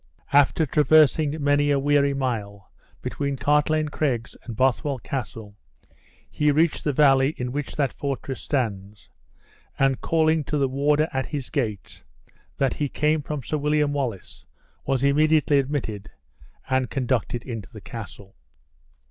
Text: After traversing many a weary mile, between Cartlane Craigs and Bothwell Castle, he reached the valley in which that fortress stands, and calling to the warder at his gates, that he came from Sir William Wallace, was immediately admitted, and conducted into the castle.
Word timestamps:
After 0.33 0.65
traversing 0.65 1.43
many 1.43 1.69
a 1.69 1.77
weary 1.77 2.15
mile, 2.15 2.71
between 3.03 3.37
Cartlane 3.37 3.89
Craigs 3.89 4.35
and 4.41 4.55
Bothwell 4.55 4.97
Castle, 4.97 5.55
he 6.27 6.49
reached 6.51 6.83
the 6.83 6.91
valley 6.91 7.35
in 7.37 7.51
which 7.51 7.75
that 7.75 7.93
fortress 7.93 8.41
stands, 8.41 9.09
and 9.77 10.01
calling 10.01 10.43
to 10.45 10.57
the 10.57 10.67
warder 10.67 11.07
at 11.13 11.27
his 11.27 11.51
gates, 11.51 12.03
that 12.57 12.73
he 12.73 12.89
came 12.89 13.21
from 13.21 13.43
Sir 13.43 13.59
William 13.59 13.93
Wallace, 13.93 14.43
was 14.87 15.03
immediately 15.03 15.59
admitted, 15.59 16.09
and 16.67 16.89
conducted 16.89 17.43
into 17.43 17.69
the 17.71 17.79
castle. 17.79 18.35